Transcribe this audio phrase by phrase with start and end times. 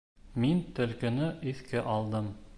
[0.45, 2.37] Мин Төлкөнө иҫкә алдым.